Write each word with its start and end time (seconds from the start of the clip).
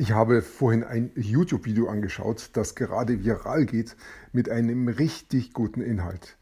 Ich 0.00 0.12
habe 0.12 0.42
vorhin 0.42 0.84
ein 0.84 1.10
YouTube-Video 1.16 1.88
angeschaut, 1.88 2.50
das 2.52 2.76
gerade 2.76 3.24
viral 3.24 3.66
geht 3.66 3.96
mit 4.32 4.48
einem 4.48 4.86
richtig 4.86 5.52
guten 5.52 5.80
Inhalt. 5.80 6.36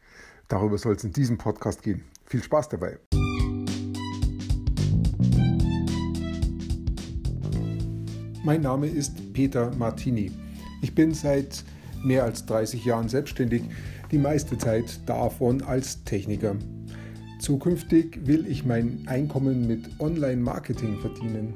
Darüber 0.47 0.77
soll 0.77 0.93
es 0.93 1.03
in 1.03 1.11
diesem 1.11 1.39
Podcast 1.39 1.81
gehen. 1.81 2.03
Viel 2.27 2.43
Spaß 2.43 2.69
dabei. 2.69 2.99
Mein 8.43 8.61
Name 8.61 8.85
ist 8.85 9.33
Peter 9.33 9.73
Martini. 9.75 10.31
Ich 10.83 10.93
bin 10.93 11.15
seit 11.15 11.63
mehr 12.03 12.25
als 12.25 12.45
30 12.45 12.85
Jahren 12.85 13.09
selbstständig, 13.09 13.63
die 14.11 14.19
meiste 14.19 14.59
Zeit 14.59 15.01
davon 15.09 15.63
als 15.63 16.03
Techniker. 16.03 16.55
Zukünftig 17.39 18.19
will 18.27 18.45
ich 18.45 18.65
mein 18.65 19.03
Einkommen 19.07 19.65
mit 19.65 19.99
Online-Marketing 19.99 20.99
verdienen. 20.99 21.55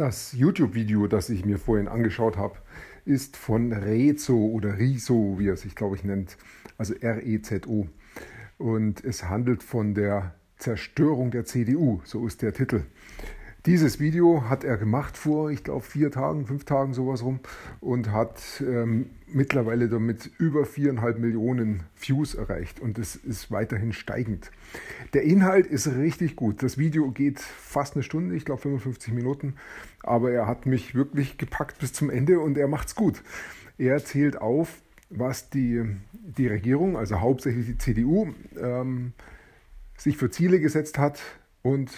Das 0.00 0.32
YouTube-Video, 0.32 1.08
das 1.08 1.28
ich 1.28 1.44
mir 1.44 1.58
vorhin 1.58 1.86
angeschaut 1.86 2.38
habe, 2.38 2.56
ist 3.04 3.36
von 3.36 3.70
Rezo 3.70 4.34
oder 4.34 4.78
Riso, 4.78 5.36
wie 5.38 5.48
er 5.48 5.58
sich, 5.58 5.74
glaube 5.74 5.94
ich, 5.94 6.04
nennt, 6.04 6.38
also 6.78 6.94
R-E-Z-O. 6.94 7.86
Und 8.56 9.04
es 9.04 9.24
handelt 9.24 9.62
von 9.62 9.92
der 9.92 10.34
Zerstörung 10.56 11.30
der 11.30 11.44
CDU, 11.44 12.00
so 12.04 12.26
ist 12.26 12.40
der 12.40 12.54
Titel. 12.54 12.84
Dieses 13.66 14.00
Video 14.00 14.48
hat 14.48 14.64
er 14.64 14.78
gemacht 14.78 15.18
vor, 15.18 15.50
ich 15.50 15.64
glaube, 15.64 15.82
vier 15.82 16.10
Tagen, 16.10 16.46
fünf 16.46 16.64
Tagen 16.64 16.94
sowas 16.94 17.22
rum 17.22 17.40
und 17.80 18.10
hat 18.10 18.40
ähm, 18.60 19.10
mittlerweile 19.26 19.90
damit 19.90 20.30
über 20.38 20.64
viereinhalb 20.64 21.18
Millionen 21.18 21.82
Views 21.94 22.34
erreicht 22.34 22.80
und 22.80 22.98
es 22.98 23.16
ist 23.16 23.50
weiterhin 23.50 23.92
steigend. 23.92 24.50
Der 25.12 25.24
Inhalt 25.24 25.66
ist 25.66 25.88
richtig 25.88 26.36
gut. 26.36 26.62
Das 26.62 26.78
Video 26.78 27.10
geht 27.10 27.38
fast 27.38 27.96
eine 27.96 28.02
Stunde, 28.02 28.34
ich 28.34 28.46
glaube 28.46 28.62
55 28.62 29.12
Minuten, 29.12 29.56
aber 30.02 30.32
er 30.32 30.46
hat 30.46 30.64
mich 30.64 30.94
wirklich 30.94 31.36
gepackt 31.36 31.80
bis 31.80 31.92
zum 31.92 32.08
Ende 32.08 32.40
und 32.40 32.56
er 32.56 32.66
macht's 32.66 32.94
gut. 32.94 33.22
Er 33.76 34.02
zählt 34.02 34.38
auf, 34.38 34.80
was 35.10 35.50
die, 35.50 35.84
die 36.12 36.46
Regierung, 36.46 36.96
also 36.96 37.20
hauptsächlich 37.20 37.66
die 37.66 37.76
CDU, 37.76 38.32
ähm, 38.58 39.12
sich 39.98 40.16
für 40.16 40.30
Ziele 40.30 40.60
gesetzt 40.60 40.96
hat 40.96 41.20
und 41.60 41.90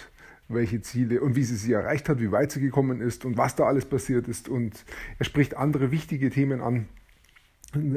welche 0.49 0.81
Ziele 0.81 1.21
und 1.21 1.35
wie 1.35 1.43
sie 1.43 1.55
sie 1.55 1.73
erreicht 1.73 2.09
hat, 2.09 2.19
wie 2.19 2.31
weit 2.31 2.51
sie 2.51 2.61
gekommen 2.61 3.01
ist 3.01 3.25
und 3.25 3.37
was 3.37 3.55
da 3.55 3.65
alles 3.65 3.85
passiert 3.85 4.27
ist. 4.27 4.49
Und 4.49 4.85
er 5.19 5.25
spricht 5.25 5.55
andere 5.55 5.91
wichtige 5.91 6.29
Themen 6.29 6.61
an. 6.61 6.87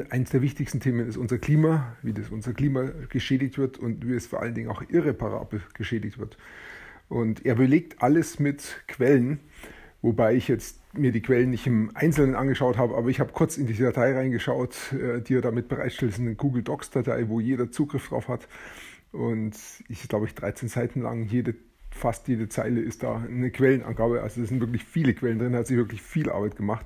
Eines 0.09 0.31
der 0.31 0.41
wichtigsten 0.41 0.79
Themen 0.79 1.07
ist 1.07 1.17
unser 1.17 1.37
Klima, 1.37 1.95
wie 2.01 2.13
das 2.13 2.29
unser 2.29 2.53
Klima 2.53 2.89
geschädigt 3.09 3.57
wird 3.57 3.77
und 3.77 4.07
wie 4.07 4.13
es 4.13 4.25
vor 4.25 4.41
allen 4.41 4.55
Dingen 4.55 4.69
auch 4.69 4.81
irreparabel 4.89 5.61
geschädigt 5.75 6.17
wird. 6.17 6.37
Und 7.09 7.45
er 7.45 7.55
belegt 7.55 8.01
alles 8.01 8.39
mit 8.39 8.83
Quellen, 8.87 9.39
wobei 10.01 10.35
ich 10.35 10.47
jetzt 10.47 10.79
mir 10.93 11.11
die 11.11 11.21
Quellen 11.21 11.51
nicht 11.51 11.67
im 11.67 11.91
Einzelnen 11.93 12.35
angeschaut 12.35 12.77
habe, 12.77 12.95
aber 12.95 13.09
ich 13.09 13.19
habe 13.19 13.31
kurz 13.33 13.57
in 13.57 13.67
die 13.67 13.75
Datei 13.75 14.13
reingeschaut, 14.13 14.93
äh, 14.93 15.21
die 15.21 15.35
er 15.35 15.41
damit 15.41 15.67
bereitstellt. 15.67 16.13
Es 16.13 16.17
ist 16.17 16.25
eine 16.25 16.35
Google 16.35 16.63
Docs-Datei, 16.63 17.29
wo 17.29 17.39
jeder 17.39 17.71
Zugriff 17.71 18.09
drauf 18.09 18.27
hat. 18.27 18.47
Und 19.11 19.55
ich 19.87 20.07
glaube 20.07 20.25
ich 20.25 20.35
13 20.35 20.69
Seiten 20.69 21.01
lang 21.01 21.25
jede 21.27 21.55
fast 21.97 22.27
jede 22.27 22.47
Zeile 22.49 22.81
ist 22.81 23.03
da 23.03 23.17
eine 23.17 23.51
Quellenangabe. 23.51 24.21
Also 24.21 24.41
es 24.41 24.49
sind 24.49 24.61
wirklich 24.61 24.83
viele 24.83 25.13
Quellen 25.13 25.39
drin, 25.39 25.55
hat 25.55 25.67
sich 25.67 25.77
wirklich 25.77 26.01
viel 26.01 26.29
Arbeit 26.29 26.55
gemacht. 26.55 26.85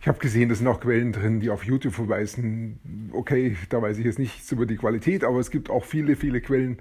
Ich 0.00 0.08
habe 0.08 0.18
gesehen, 0.18 0.48
da 0.48 0.54
sind 0.54 0.66
auch 0.66 0.80
Quellen 0.80 1.12
drin, 1.12 1.40
die 1.40 1.50
auf 1.50 1.64
YouTube 1.64 1.92
verweisen. 1.92 3.10
Okay, 3.12 3.56
da 3.68 3.82
weiß 3.82 3.98
ich 3.98 4.04
jetzt 4.04 4.18
nichts 4.18 4.50
über 4.50 4.64
die 4.64 4.76
Qualität, 4.76 5.24
aber 5.24 5.40
es 5.40 5.50
gibt 5.50 5.68
auch 5.68 5.84
viele, 5.84 6.16
viele 6.16 6.40
Quellen, 6.40 6.78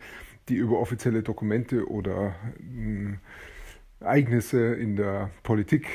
die 0.48 0.56
über 0.56 0.80
offizielle 0.80 1.22
Dokumente 1.22 1.90
oder 1.90 2.36
äh, 2.60 4.04
Ereignisse 4.04 4.74
in 4.76 4.96
der 4.96 5.32
Politik 5.44 5.86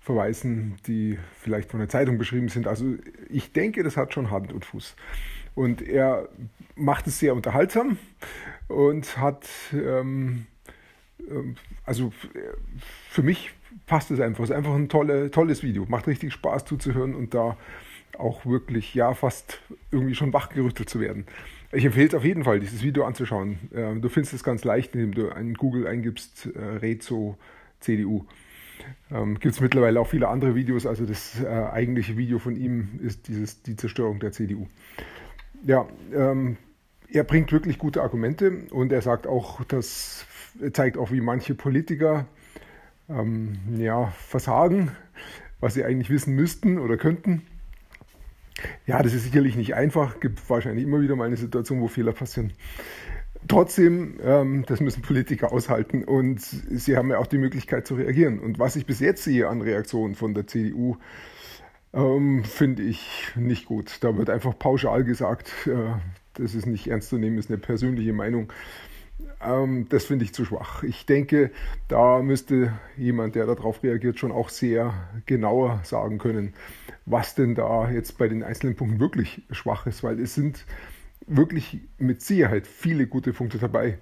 verweisen, 0.00 0.74
die 0.86 1.18
vielleicht 1.40 1.70
von 1.70 1.80
der 1.80 1.88
Zeitung 1.88 2.18
beschrieben 2.18 2.48
sind. 2.48 2.66
Also 2.66 2.96
ich 3.30 3.52
denke, 3.52 3.82
das 3.82 3.96
hat 3.96 4.12
schon 4.12 4.30
Hand 4.30 4.52
und 4.52 4.64
Fuß. 4.64 4.96
Und 5.54 5.82
er 5.82 6.28
macht 6.74 7.06
es 7.06 7.18
sehr 7.18 7.34
unterhaltsam 7.34 7.98
und 8.68 9.18
hat, 9.18 9.46
ähm, 9.72 10.46
ähm 11.30 11.56
also 11.84 12.12
für 13.10 13.22
mich 13.22 13.52
passt 13.86 14.10
es 14.10 14.20
einfach. 14.20 14.44
Es 14.44 14.50
ist 14.50 14.56
einfach 14.56 14.74
ein 14.74 14.88
tolle, 14.88 15.30
tolles 15.30 15.62
Video. 15.62 15.84
Macht 15.88 16.06
richtig 16.06 16.32
Spaß 16.32 16.64
zuzuhören 16.64 17.14
und 17.14 17.34
da 17.34 17.56
auch 18.18 18.46
wirklich, 18.46 18.94
ja, 18.94 19.14
fast 19.14 19.60
irgendwie 19.90 20.14
schon 20.14 20.32
wachgerüttelt 20.32 20.88
zu 20.88 21.00
werden. 21.00 21.26
Ich 21.72 21.84
empfehle 21.84 22.06
es 22.06 22.14
auf 22.14 22.24
jeden 22.24 22.44
Fall, 22.44 22.60
dieses 22.60 22.82
Video 22.82 23.04
anzuschauen. 23.04 23.58
Ähm, 23.74 24.00
du 24.00 24.08
findest 24.08 24.34
es 24.34 24.44
ganz 24.44 24.64
leicht, 24.64 24.94
indem 24.94 25.12
du 25.12 25.26
in 25.28 25.54
Google 25.54 25.86
eingibst, 25.86 26.50
äh, 26.54 26.58
Rezo 26.58 27.36
CDU. 27.80 28.24
Ähm, 29.10 29.38
Gibt 29.40 29.54
es 29.54 29.60
mittlerweile 29.60 30.00
auch 30.00 30.06
viele 30.06 30.28
andere 30.28 30.54
Videos, 30.54 30.86
also 30.86 31.06
das 31.06 31.42
äh, 31.42 31.46
eigentliche 31.46 32.16
Video 32.16 32.38
von 32.38 32.56
ihm 32.56 33.00
ist 33.02 33.28
dieses, 33.28 33.62
die 33.62 33.76
Zerstörung 33.76 34.20
der 34.20 34.32
CDU. 34.32 34.68
Ja, 35.66 35.88
ähm, 36.14 36.58
er 37.08 37.24
bringt 37.24 37.50
wirklich 37.50 37.78
gute 37.78 38.02
Argumente 38.02 38.66
und 38.70 38.92
er 38.92 39.00
sagt 39.00 39.26
auch, 39.26 39.64
das 39.64 40.26
zeigt 40.72 40.98
auch, 40.98 41.10
wie 41.10 41.22
manche 41.22 41.54
Politiker 41.54 42.26
ähm, 43.08 43.58
ja, 43.78 44.08
versagen, 44.18 44.90
was 45.60 45.74
sie 45.74 45.84
eigentlich 45.84 46.10
wissen 46.10 46.34
müssten 46.34 46.78
oder 46.78 46.98
könnten. 46.98 47.42
Ja, 48.86 49.02
das 49.02 49.14
ist 49.14 49.24
sicherlich 49.24 49.56
nicht 49.56 49.74
einfach, 49.74 50.20
gibt 50.20 50.48
wahrscheinlich 50.48 50.84
immer 50.84 51.00
wieder 51.00 51.16
mal 51.16 51.24
eine 51.24 51.36
Situation, 51.36 51.80
wo 51.80 51.88
Fehler 51.88 52.12
passieren. 52.12 52.52
Trotzdem, 53.48 54.18
ähm, 54.22 54.64
das 54.66 54.80
müssen 54.80 55.02
Politiker 55.02 55.52
aushalten 55.52 56.04
und 56.04 56.40
sie 56.40 56.96
haben 56.96 57.10
ja 57.10 57.18
auch 57.18 57.26
die 57.26 57.38
Möglichkeit 57.38 57.86
zu 57.86 57.94
reagieren. 57.94 58.38
Und 58.38 58.58
was 58.58 58.76
ich 58.76 58.86
bis 58.86 59.00
jetzt 59.00 59.24
sehe 59.24 59.48
an 59.48 59.62
Reaktionen 59.62 60.14
von 60.14 60.34
der 60.34 60.46
CDU, 60.46 60.96
ähm, 61.94 62.44
finde 62.44 62.82
ich 62.82 63.32
nicht 63.36 63.66
gut. 63.66 63.98
Da 64.00 64.16
wird 64.16 64.30
einfach 64.30 64.58
pauschal 64.58 65.04
gesagt, 65.04 65.52
äh, 65.66 65.94
das 66.34 66.54
ist 66.54 66.66
nicht 66.66 66.88
ernst 66.88 67.10
zu 67.10 67.18
nehmen, 67.18 67.38
ist 67.38 67.50
eine 67.50 67.58
persönliche 67.58 68.12
Meinung. 68.12 68.52
Ähm, 69.40 69.86
das 69.88 70.06
finde 70.06 70.24
ich 70.24 70.34
zu 70.34 70.44
schwach. 70.44 70.82
Ich 70.82 71.06
denke, 71.06 71.50
da 71.88 72.20
müsste 72.22 72.72
jemand, 72.96 73.34
der 73.34 73.46
darauf 73.46 73.82
reagiert, 73.82 74.18
schon 74.18 74.32
auch 74.32 74.48
sehr 74.48 74.92
genauer 75.26 75.80
sagen 75.84 76.18
können, 76.18 76.54
was 77.06 77.34
denn 77.34 77.54
da 77.54 77.90
jetzt 77.90 78.18
bei 78.18 78.28
den 78.28 78.42
einzelnen 78.42 78.76
Punkten 78.76 79.00
wirklich 79.00 79.42
schwach 79.50 79.86
ist, 79.86 80.02
weil 80.02 80.18
es 80.20 80.34
sind 80.34 80.64
wirklich 81.26 81.80
mit 81.98 82.22
Sicherheit 82.22 82.66
viele 82.66 83.06
gute 83.06 83.32
Punkte 83.32 83.58
dabei, 83.58 83.98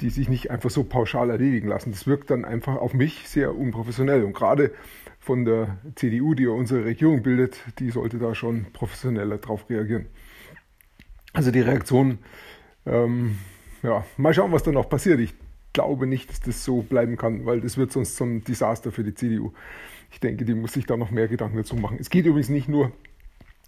die 0.00 0.10
sich 0.10 0.28
nicht 0.28 0.50
einfach 0.50 0.70
so 0.70 0.84
pauschal 0.84 1.30
erledigen 1.30 1.68
lassen. 1.68 1.90
Das 1.90 2.06
wirkt 2.06 2.30
dann 2.30 2.44
einfach 2.44 2.76
auf 2.76 2.92
mich 2.92 3.28
sehr 3.28 3.54
unprofessionell. 3.56 4.24
Und 4.24 4.34
gerade 4.34 4.72
von 5.18 5.44
der 5.44 5.78
CDU, 5.94 6.34
die 6.34 6.44
ja 6.44 6.50
unsere 6.50 6.84
Regierung 6.84 7.22
bildet, 7.22 7.58
die 7.78 7.90
sollte 7.90 8.18
da 8.18 8.34
schon 8.34 8.66
professioneller 8.72 9.38
drauf 9.38 9.68
reagieren. 9.70 10.06
Also 11.32 11.50
die 11.50 11.60
Reaktion, 11.60 12.18
ähm, 12.84 13.38
ja, 13.82 14.04
mal 14.16 14.34
schauen, 14.34 14.52
was 14.52 14.62
da 14.62 14.72
noch 14.72 14.88
passiert. 14.88 15.20
Ich 15.20 15.34
glaube 15.72 16.06
nicht, 16.06 16.30
dass 16.30 16.40
das 16.40 16.64
so 16.64 16.82
bleiben 16.82 17.16
kann, 17.16 17.44
weil 17.46 17.60
das 17.60 17.76
wird 17.76 17.92
sonst 17.92 18.16
zum 18.16 18.44
Desaster 18.44 18.92
für 18.92 19.04
die 19.04 19.14
CDU. 19.14 19.52
Ich 20.10 20.20
denke, 20.20 20.44
die 20.44 20.54
muss 20.54 20.72
sich 20.72 20.86
da 20.86 20.96
noch 20.96 21.10
mehr 21.10 21.28
Gedanken 21.28 21.56
dazu 21.56 21.76
machen. 21.76 21.98
Es 22.00 22.10
geht 22.10 22.26
übrigens 22.26 22.48
nicht 22.48 22.68
nur 22.68 22.92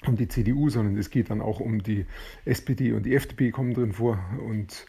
um 0.06 0.16
die 0.16 0.28
CDU, 0.28 0.70
sondern 0.70 0.96
es 0.96 1.10
geht 1.10 1.30
dann 1.30 1.40
auch 1.40 1.60
um 1.60 1.82
die 1.82 2.06
SPD 2.44 2.92
und 2.92 3.04
die 3.04 3.14
FDP 3.14 3.50
kommen 3.50 3.74
drin 3.74 3.92
vor 3.92 4.18
und 4.46 4.86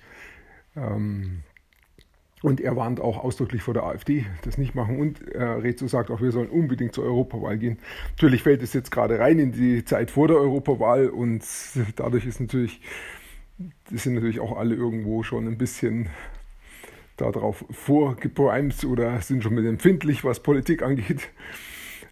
und 2.42 2.62
er 2.62 2.76
warnt 2.76 3.02
auch 3.02 3.18
ausdrücklich 3.18 3.62
vor 3.62 3.74
der 3.74 3.84
AfD, 3.84 4.26
das 4.44 4.58
nicht 4.58 4.74
machen. 4.74 5.00
Und 5.00 5.28
äh, 5.34 5.44
Rezo 5.44 5.88
sagt 5.88 6.10
auch, 6.10 6.22
wir 6.22 6.32
sollen 6.32 6.50
unbedingt 6.50 6.94
zur 6.94 7.04
Europawahl 7.04 7.58
gehen. 7.58 7.80
Natürlich 8.12 8.44
fällt 8.44 8.62
es 8.62 8.74
jetzt 8.74 8.92
gerade 8.92 9.20
rein 9.20 9.40
in 9.40 9.52
die 9.52 9.84
Zeit 9.84 10.12
vor 10.12 10.28
der 10.28 10.38
Europawahl 10.38 11.10
und 11.10 11.44
dadurch 11.98 12.26
ist 12.26 12.40
natürlich, 12.40 12.82
sind 13.92 14.14
natürlich 14.14 14.40
auch 14.40 14.58
alle 14.58 14.76
irgendwo 14.76 15.24
schon 15.24 15.48
ein 15.48 15.58
bisschen 15.58 16.10
darauf 17.18 17.66
vorgeprimed 17.70 18.86
oder 18.86 19.22
sind 19.22 19.44
schon 19.44 19.56
mit 19.56 19.66
empfindlich, 19.66 20.24
was 20.24 20.42
Politik 20.42 20.82
angeht. 20.82 21.30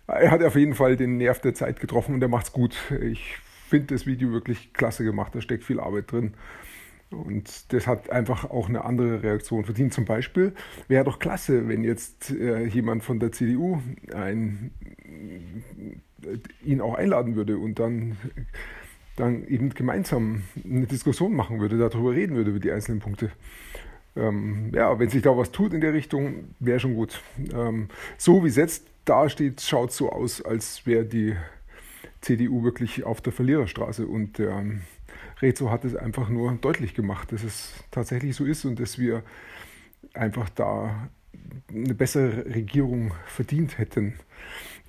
Er 0.08 0.32
hat 0.32 0.44
auf 0.44 0.56
jeden 0.56 0.74
Fall 0.74 0.98
den 0.98 1.18
Nerv 1.18 1.40
der 1.40 1.54
Zeit 1.54 1.80
getroffen 1.80 2.16
und 2.16 2.22
er 2.22 2.28
macht's 2.28 2.52
gut. 2.52 2.78
Ich 3.02 3.38
finde 3.70 3.94
das 3.94 4.06
Video 4.06 4.32
wirklich 4.32 4.74
klasse 4.74 5.04
gemacht, 5.04 5.36
da 5.36 5.42
steckt 5.42 5.64
viel 5.64 5.80
Arbeit 5.80 6.12
drin. 6.12 6.34
Und 7.10 7.72
das 7.72 7.88
hat 7.88 8.10
einfach 8.10 8.50
auch 8.50 8.68
eine 8.68 8.84
andere 8.84 9.24
Reaktion 9.24 9.64
verdient. 9.64 9.94
Zum 9.94 10.06
Beispiel 10.06 10.54
wäre 10.88 11.06
doch 11.06 11.20
klasse, 11.20 11.68
wenn 11.68 11.84
jetzt 11.84 12.32
äh, 12.32 12.66
jemand 12.66 13.04
von 13.04 13.20
der 13.20 13.32
CDU 13.32 13.82
ein 14.14 14.72
ihn 16.64 16.82
auch 16.82 16.96
einladen 16.96 17.36
würde 17.36 17.58
und 17.58 17.80
dann, 17.80 18.18
dann 19.16 19.48
eben 19.48 19.70
gemeinsam 19.70 20.44
eine 20.64 20.88
Diskussion 20.88 21.34
machen 21.34 21.60
würde, 21.60 21.78
darüber 21.78 22.12
reden 22.12 22.36
würde, 22.36 22.52
über 22.52 22.60
die 22.60 22.72
einzelnen 22.72 23.00
Punkte. 23.00 23.32
Ähm, 24.16 24.72
ja, 24.74 24.98
wenn 25.00 25.10
sich 25.10 25.22
da 25.22 25.38
was 25.38 25.52
tut 25.52 25.74
in 25.74 25.82
der 25.82 25.94
Richtung, 25.94 26.56
wäre 26.60 26.80
schon 26.80 26.96
gut. 26.96 27.22
Ähm, 27.54 27.88
so 28.18 28.44
wie 28.44 28.50
es 28.50 28.56
jetzt 28.56 28.86
dasteht, 29.06 29.62
schaut 29.62 29.92
es 29.92 29.98
so 29.98 30.12
aus, 30.12 30.42
als 30.42 30.86
wäre 30.86 31.06
die 31.06 31.36
CDU 32.28 32.64
wirklich 32.64 33.06
auf 33.06 33.22
der 33.22 33.32
Verliererstraße 33.32 34.06
und 34.06 34.40
ähm, 34.42 34.82
Rezo 35.42 35.72
hat 35.72 35.86
es 35.86 35.96
einfach 35.96 36.28
nur 36.28 36.52
deutlich 36.60 36.94
gemacht, 36.94 37.32
dass 37.32 37.44
es 37.44 37.74
tatsächlich 37.90 38.36
so 38.36 38.44
ist 38.44 38.66
und 38.66 38.82
dass 38.82 39.00
wir 39.00 39.24
einfach 40.14 40.50
da 40.50 41.10
eine 41.70 41.94
bessere 41.94 42.46
Regierung 42.54 43.14
verdient 43.28 43.78
hätten. 43.78 44.16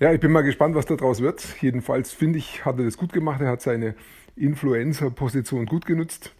Ja, 0.01 0.11
ich 0.11 0.19
bin 0.19 0.33
mal 0.33 0.41
gespannt, 0.41 0.75
was 0.75 0.85
daraus 0.85 1.21
wird. 1.21 1.45
Jedenfalls 1.61 2.11
finde 2.11 2.39
ich, 2.39 2.65
hat 2.65 2.77
er 2.77 2.83
das 2.83 2.97
gut 2.97 3.13
gemacht. 3.13 3.39
Er 3.39 3.47
hat 3.47 3.61
seine 3.61 3.95
Influencer-Position 4.35 5.65
gut 5.65 5.85
genutzt. 5.85 6.35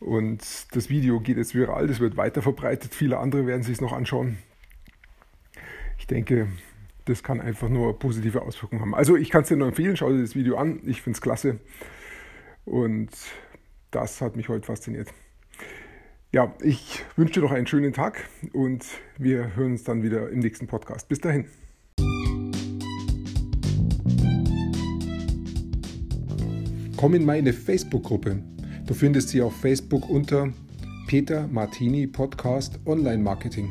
Und 0.00 0.42
das 0.74 0.88
Video 0.88 1.20
geht 1.20 1.36
jetzt 1.36 1.54
viral, 1.54 1.88
das 1.88 2.00
wird 2.00 2.16
weiter 2.16 2.40
verbreitet. 2.40 2.94
Viele 2.94 3.18
andere 3.18 3.46
werden 3.46 3.62
sich 3.62 3.74
es 3.74 3.80
noch 3.82 3.92
anschauen. 3.92 4.38
Ich 5.98 6.06
denke, 6.06 6.48
das 7.04 7.22
kann 7.22 7.40
einfach 7.40 7.68
nur 7.68 7.98
positive 7.98 8.42
Auswirkungen 8.42 8.82
haben. 8.82 8.94
Also 8.94 9.16
ich 9.16 9.30
kann 9.30 9.42
es 9.42 9.48
dir 9.48 9.56
nur 9.56 9.68
empfehlen, 9.68 9.96
schau 9.96 10.10
dir 10.10 10.20
das 10.20 10.34
Video 10.34 10.56
an. 10.56 10.80
Ich 10.84 11.02
finde 11.02 11.16
es 11.16 11.20
klasse. 11.20 11.58
Und 12.64 13.10
das 13.90 14.20
hat 14.20 14.36
mich 14.36 14.48
heute 14.48 14.66
fasziniert. 14.66 15.12
Ja, 16.32 16.54
ich 16.62 17.04
wünsche 17.16 17.34
dir 17.34 17.40
noch 17.42 17.52
einen 17.52 17.66
schönen 17.66 17.92
Tag 17.92 18.24
und 18.52 18.86
wir 19.18 19.54
hören 19.54 19.72
uns 19.72 19.84
dann 19.84 20.02
wieder 20.02 20.30
im 20.30 20.38
nächsten 20.38 20.66
Podcast. 20.66 21.08
Bis 21.08 21.20
dahin. 21.20 21.46
Komm 26.96 27.14
in 27.14 27.26
meine 27.26 27.52
Facebook-Gruppe. 27.52 28.42
Du 28.86 28.94
findest 28.94 29.30
sie 29.30 29.42
auf 29.42 29.54
Facebook 29.60 30.08
unter 30.08 30.52
Peter 31.06 31.48
Martini 31.48 32.06
Podcast 32.06 32.78
Online 32.86 33.22
Marketing. 33.22 33.70